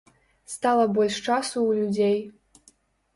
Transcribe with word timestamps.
Стала 0.53 0.85
больш 0.95 1.19
часу 1.27 1.51
ў 1.51 1.71
людзей. 1.83 2.17